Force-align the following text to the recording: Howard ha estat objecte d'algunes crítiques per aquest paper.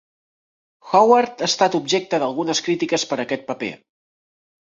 Howard 0.93 1.43
ha 1.43 1.49
estat 1.51 1.77
objecte 1.81 2.21
d'algunes 2.23 2.63
crítiques 2.69 3.05
per 3.13 3.21
aquest 3.25 3.47
paper. 3.53 3.73